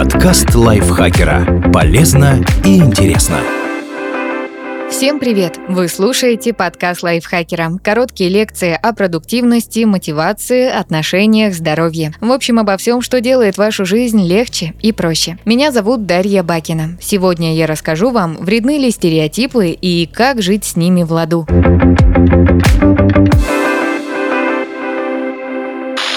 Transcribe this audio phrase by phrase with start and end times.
[0.00, 1.70] Подкаст лайфхакера.
[1.74, 3.36] Полезно и интересно.
[4.90, 5.58] Всем привет!
[5.68, 7.72] Вы слушаете подкаст лайфхакера.
[7.84, 12.14] Короткие лекции о продуктивности, мотивации, отношениях, здоровье.
[12.22, 15.36] В общем, обо всем, что делает вашу жизнь легче и проще.
[15.44, 16.96] Меня зовут Дарья Бакина.
[16.98, 21.46] Сегодня я расскажу вам, вредны ли стереотипы и как жить с ними в ладу.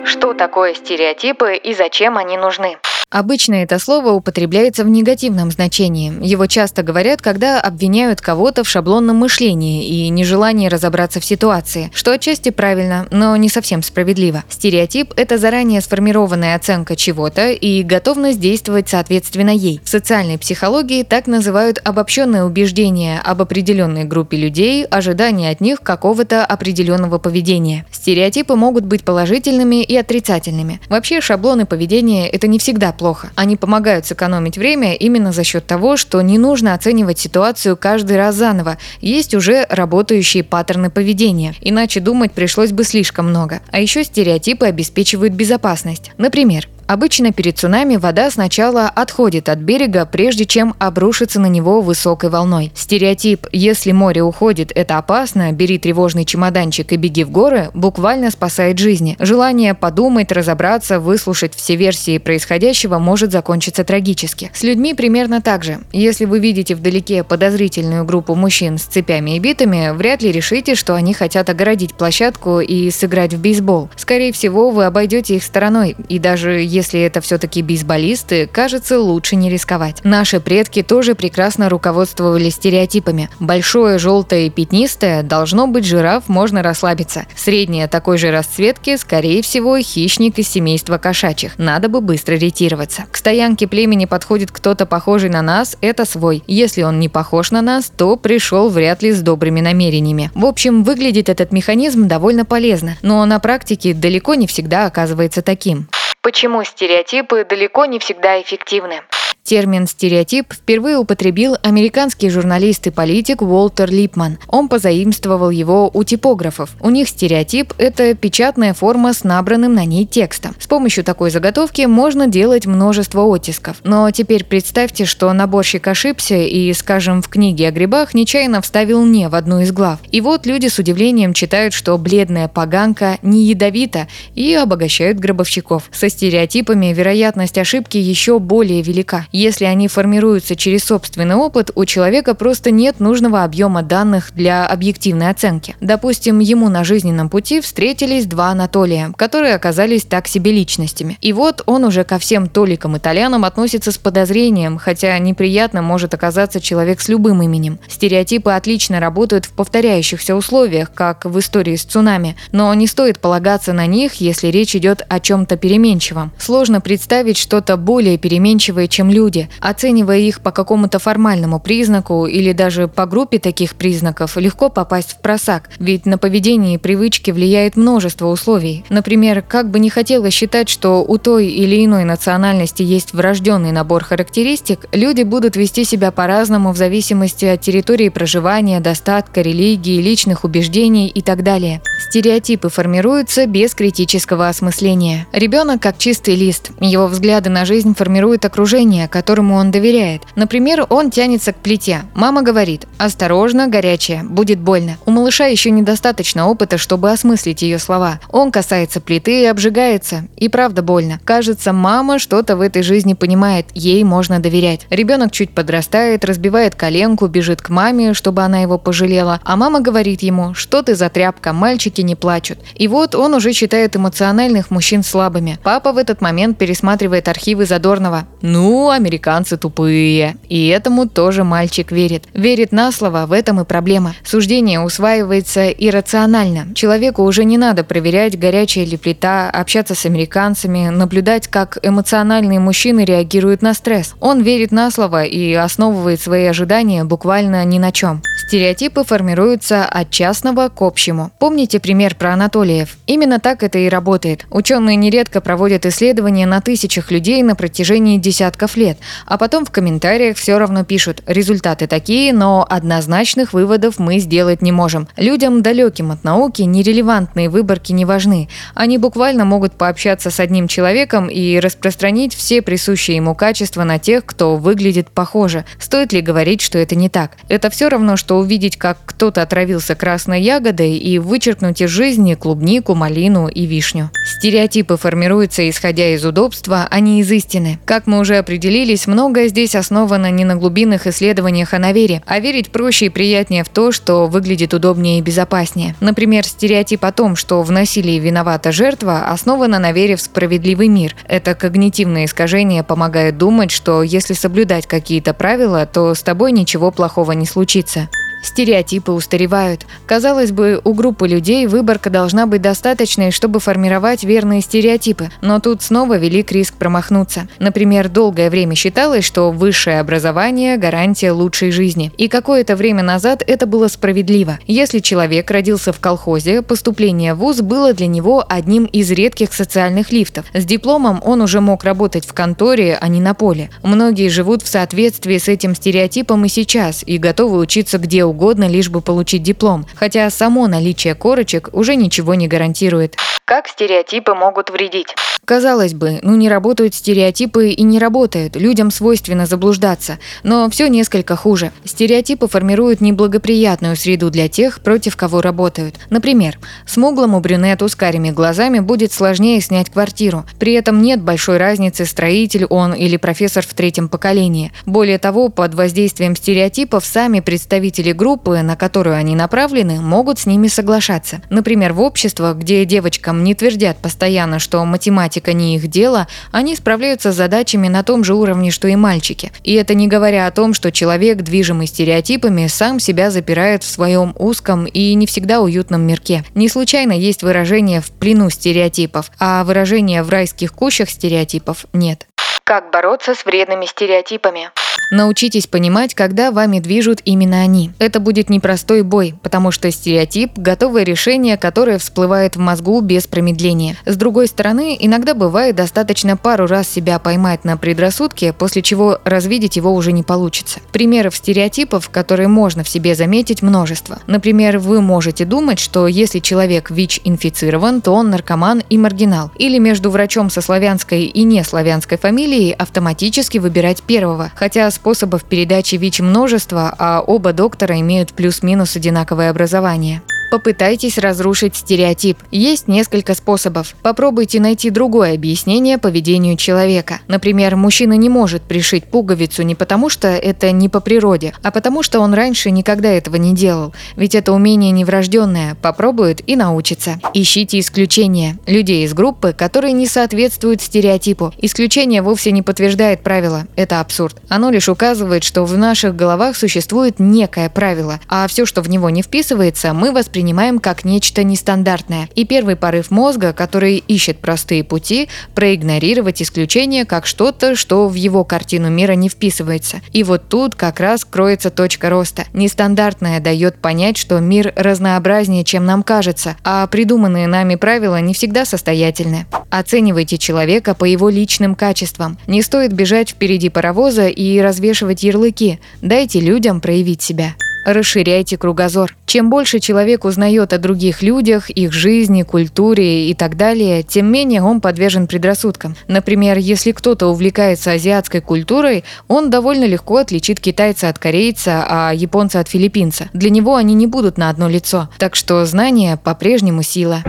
[0.05, 2.77] Что такое стереотипы и зачем они нужны?
[3.13, 6.11] Обычно это слово употребляется в негативном значении.
[6.25, 12.11] Его часто говорят, когда обвиняют кого-то в шаблонном мышлении и нежелании разобраться в ситуации, что
[12.11, 14.43] отчасти правильно, но не совсем справедливо.
[14.49, 19.79] Стереотип– это заранее сформированная оценка чего-то и готовность действовать соответственно ей.
[19.83, 26.43] В социальной психологии так называют обобщенное убеждение об определенной группе людей, ожидания от них какого-то
[26.43, 27.85] определенного поведения.
[27.91, 30.81] Стереотипы могут быть положительными и отрицательными.
[30.89, 33.31] Вообще шаблоны поведения– это не всегда плохо.
[33.35, 38.35] Они помогают сэкономить время именно за счет того, что не нужно оценивать ситуацию каждый раз
[38.35, 38.77] заново.
[39.01, 43.59] Есть уже работающие паттерны поведения, иначе думать пришлось бы слишком много.
[43.71, 46.11] А еще стереотипы обеспечивают безопасность.
[46.17, 52.29] Например, Обычно перед цунами вода сначала отходит от берега, прежде чем обрушиться на него высокой
[52.29, 52.71] волной.
[52.75, 58.77] Стереотип «если море уходит, это опасно, бери тревожный чемоданчик и беги в горы» буквально спасает
[58.77, 59.15] жизни.
[59.17, 64.51] Желание подумать, разобраться, выслушать все версии происходящего может закончиться трагически.
[64.53, 65.79] С людьми примерно так же.
[65.93, 70.93] Если вы видите вдалеке подозрительную группу мужчин с цепями и битами, вряд ли решите, что
[70.93, 73.89] они хотят огородить площадку и сыграть в бейсбол.
[73.95, 79.49] Скорее всего, вы обойдете их стороной, и даже если это все-таки бейсболисты, кажется, лучше не
[79.49, 80.01] рисковать.
[80.03, 83.29] Наши предки тоже прекрасно руководствовались стереотипами.
[83.39, 87.25] Большое, желтое и пятнистое должно быть жираф, можно расслабиться.
[87.35, 91.53] Среднее такой же расцветки, скорее всего, хищник из семейства кошачьих.
[91.57, 93.05] Надо бы быстро ретироваться.
[93.11, 96.43] К стоянке племени подходит кто-то похожий на нас, это свой.
[96.47, 100.31] Если он не похож на нас, то пришел вряд ли с добрыми намерениями.
[100.33, 105.87] В общем, выглядит этот механизм довольно полезно, но на практике далеко не всегда оказывается таким.
[106.23, 109.03] Почему стереотипы далеко не всегда эффективны?
[109.43, 114.37] Термин «стереотип» впервые употребил американский журналист и политик Уолтер Липман.
[114.47, 116.77] Он позаимствовал его у типографов.
[116.79, 120.55] У них стереотип– это печатная форма с набранным на ней текстом.
[120.59, 123.81] С помощью такой заготовки можно делать множество оттисков.
[123.83, 129.27] Но теперь представьте, что наборщик ошибся и, скажем, в книге о грибах нечаянно вставил «не»
[129.27, 129.99] в одну из глав.
[130.09, 135.89] И вот люди с удивлением читают, что бледная поганка не ядовита и обогащают гробовщиков.
[135.91, 139.27] Со стереотипами вероятность ошибки еще более велика.
[139.35, 145.31] Если они формируются через собственный опыт, у человека просто нет нужного объема данных для объективной
[145.31, 145.75] оценки.
[145.81, 151.17] Допустим, ему на жизненном пути встретились два Анатолия, которые оказались так себе личностями.
[151.19, 157.01] И вот он уже ко всем толикам-итальянам относится с подозрением, хотя неприятно может оказаться человек
[157.01, 157.79] с любым именем.
[157.89, 163.73] Стереотипы отлично работают в повторяющихся условиях, как в истории с цунами, но не стоит полагаться
[163.73, 166.31] на них, если речь идет о чем-то переменчивом.
[166.37, 172.51] Сложно представить что-то более переменчивое, чем люди, люди, оценивая их по какому-то формальному признаку или
[172.51, 177.77] даже по группе таких признаков, легко попасть в просак, ведь на поведение и привычки влияет
[177.77, 178.83] множество условий.
[178.89, 184.03] Например, как бы не хотелось считать, что у той или иной национальности есть врожденный набор
[184.03, 191.07] характеристик, люди будут вести себя по-разному в зависимости от территории проживания, достатка, религии, личных убеждений
[191.07, 191.81] и так далее.
[192.09, 195.27] Стереотипы формируются без критического осмысления.
[195.31, 196.71] Ребенок как чистый лист.
[196.81, 200.23] Его взгляды на жизнь формирует окружение, которому он доверяет.
[200.35, 202.01] Например, он тянется к плите.
[202.15, 204.97] Мама говорит «Осторожно, горячая, будет больно».
[205.05, 208.19] У малыша еще недостаточно опыта, чтобы осмыслить ее слова.
[208.31, 210.23] Он касается плиты и обжигается.
[210.35, 211.19] И правда больно.
[211.23, 214.87] Кажется, мама что-то в этой жизни понимает, ей можно доверять.
[214.89, 219.39] Ребенок чуть подрастает, разбивает коленку, бежит к маме, чтобы она его пожалела.
[219.43, 222.57] А мама говорит ему «Что ты за тряпка, мальчики не плачут».
[222.73, 225.59] И вот он уже считает эмоциональных мужчин слабыми.
[225.61, 228.25] Папа в этот момент пересматривает архивы Задорнова.
[228.41, 230.37] Ну, а американцы тупые.
[230.47, 232.23] И этому тоже мальчик верит.
[232.33, 234.15] Верит на слово, в этом и проблема.
[234.23, 236.73] Суждение усваивается иррационально.
[236.73, 243.03] Человеку уже не надо проверять, горячая ли плита, общаться с американцами, наблюдать, как эмоциональные мужчины
[243.03, 244.15] реагируют на стресс.
[244.21, 248.21] Он верит на слово и основывает свои ожидания буквально ни на чем.
[248.47, 251.31] Стереотипы формируются от частного к общему.
[251.39, 252.97] Помните пример про Анатолиев?
[253.07, 254.45] Именно так это и работает.
[254.49, 258.92] Ученые нередко проводят исследования на тысячах людей на протяжении десятков лет.
[258.93, 264.61] Лет, а потом в комментариях все равно пишут «результаты такие, но однозначных выводов мы сделать
[264.61, 265.07] не можем».
[265.17, 268.49] Людям, далеким от науки, нерелевантные выборки не важны.
[268.75, 274.25] Они буквально могут пообщаться с одним человеком и распространить все присущие ему качества на тех,
[274.25, 275.65] кто выглядит похоже.
[275.79, 277.31] Стоит ли говорить, что это не так?
[277.49, 282.95] Это все равно, что увидеть, как кто-то отравился красной ягодой и вычеркнуть из жизни клубнику,
[282.95, 284.11] малину и вишню.
[284.37, 287.79] Стереотипы формируются исходя из удобства, а не из истины.
[287.85, 288.37] Как мы уже
[288.83, 292.21] определились, многое здесь основано не на глубинных исследованиях, а на вере.
[292.25, 295.95] А верить проще и приятнее в то, что выглядит удобнее и безопаснее.
[296.01, 301.15] Например, стереотип о том, что в насилии виновата жертва, основана на вере в справедливый мир.
[301.29, 307.31] Это когнитивное искажение помогает думать, что если соблюдать какие-то правила, то с тобой ничего плохого
[307.31, 308.09] не случится.
[308.43, 309.87] Стереотипы устаревают.
[310.05, 315.81] Казалось бы, у группы людей выборка должна быть достаточной, чтобы формировать верные стереотипы, но тут
[315.81, 317.47] снова велик риск промахнуться.
[317.59, 322.11] Например, долгое время считалось, что высшее образование– гарантия лучшей жизни.
[322.17, 324.59] И какое-то время назад это было справедливо.
[324.67, 330.11] Если человек родился в колхозе, поступление в ВУЗ было для него одним из редких социальных
[330.11, 330.45] лифтов.
[330.53, 333.69] С дипломом он уже мог работать в конторе, а не на поле.
[333.83, 338.67] Многие живут в соответствии с этим стереотипом и сейчас, и готовы учиться где угодно угодно,
[338.67, 343.15] лишь бы получить диплом, хотя само наличие корочек уже ничего не гарантирует.
[343.45, 345.13] Как стереотипы могут вредить?
[345.45, 351.35] Казалось бы, ну не работают стереотипы и не работают, людям свойственно заблуждаться, но все несколько
[351.35, 351.73] хуже.
[351.83, 355.95] Стереотипы формируют неблагоприятную среду для тех, против кого работают.
[356.09, 356.57] Например,
[356.87, 360.45] смуглому брюнету с карими глазами будет сложнее снять квартиру.
[360.59, 364.71] При этом нет большой разницы, строитель он или профессор в третьем поколении.
[364.85, 370.69] Более того, под воздействием стереотипов сами представители группы, на которую они направлены, могут с ними
[370.69, 371.41] соглашаться.
[371.49, 377.33] Например, в обществах, где девочкам не твердят постоянно, что математика не их дело, они справляются
[377.33, 379.51] с задачами на том же уровне, что и мальчики.
[379.65, 384.33] И это не говоря о том, что человек, движимый стереотипами, сам себя запирает в своем
[384.39, 386.45] узком и не всегда уютном мирке.
[386.55, 392.25] Не случайно есть выражение «в плену стереотипов», а выражение «в райских кущах стереотипов» нет.
[392.63, 394.69] Как бороться с вредными стереотипами?
[395.15, 397.91] Научитесь понимать, когда вами движут именно они.
[397.99, 403.95] Это будет непростой бой, потому что стереотип– готовое решение, которое всплывает в мозгу без промедления.
[404.07, 409.75] С другой стороны, иногда бывает достаточно пару раз себя поймать на предрассудке, после чего развидеть
[409.75, 410.79] его уже не получится.
[410.91, 414.17] Примеров стереотипов, которые можно в себе заметить, множество.
[414.25, 419.51] Например, вы можете думать, что если человек ВИЧ-инфицирован, то он наркоман и маргинал.
[419.59, 425.95] Или между врачом со славянской и не славянской фамилией автоматически выбирать первого, хотя способов передачи
[425.95, 430.21] ВИЧ множество, а оба доктора имеют плюс-минус одинаковое образование.
[430.53, 432.37] Попытайтесь разрушить стереотип.
[432.51, 433.95] Есть несколько способов.
[434.03, 437.21] Попробуйте найти другое объяснение поведению человека.
[437.27, 442.03] Например, мужчина не может пришить пуговицу не потому, что это не по природе, а потому,
[442.03, 443.95] что он раньше никогда этого не делал.
[444.15, 445.73] Ведь это умение неврожденное.
[445.81, 447.19] Попробует и научится.
[447.33, 448.59] Ищите исключения.
[448.67, 451.51] Людей из группы, которые не соответствуют стереотипу.
[451.57, 453.65] Исключение вовсе не подтверждает правило.
[453.75, 454.39] Это абсурд.
[454.49, 459.09] Оно лишь указывает, что в наших головах существует некое правило, а все, что в него
[459.09, 462.27] не вписывается, мы воспринимаем воспринимаем как нечто нестандартное.
[462.35, 468.43] И первый порыв мозга, который ищет простые пути, проигнорировать исключение как что-то, что в его
[468.43, 470.01] картину мира не вписывается.
[470.11, 472.43] И вот тут как раз кроется точка роста.
[472.51, 478.65] Нестандартное дает понять, что мир разнообразнее, чем нам кажется, а придуманные нами правила не всегда
[478.65, 479.45] состоятельны.
[479.69, 482.37] Оценивайте человека по его личным качествам.
[482.47, 485.79] Не стоит бежать впереди паровоза и развешивать ярлыки.
[486.01, 487.55] Дайте людям проявить себя.
[487.85, 489.15] Расширяйте кругозор.
[489.25, 494.61] Чем больше человек узнает о других людях, их жизни, культуре и так далее, тем менее
[494.61, 495.95] он подвержен предрассудкам.
[496.07, 502.59] Например, если кто-то увлекается азиатской культурой, он довольно легко отличит китайца от корейца, а японца
[502.59, 503.29] от филиппинца.
[503.33, 505.09] Для него они не будут на одно лицо.
[505.17, 507.23] Так что знание по-прежнему сила.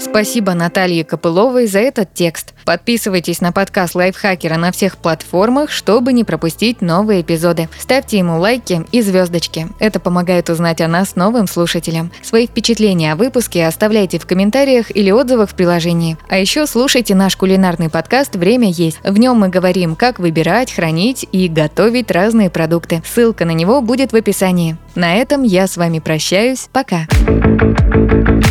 [0.00, 2.54] Спасибо Наталье Копыловой за этот текст.
[2.68, 7.70] Подписывайтесь на подкаст Лайфхакера на всех платформах, чтобы не пропустить новые эпизоды.
[7.78, 9.68] Ставьте ему лайки и звездочки.
[9.78, 12.12] Это помогает узнать о нас новым слушателям.
[12.20, 16.18] Свои впечатления о выпуске оставляйте в комментариях или отзывах в приложении.
[16.28, 18.98] А еще слушайте наш кулинарный подкаст «Время есть».
[19.02, 23.02] В нем мы говорим, как выбирать, хранить и готовить разные продукты.
[23.10, 24.76] Ссылка на него будет в описании.
[24.94, 26.68] На этом я с вами прощаюсь.
[26.70, 27.06] Пока.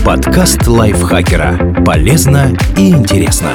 [0.03, 1.83] Подкаст лайфхакера.
[1.85, 3.51] Полезно и интересно.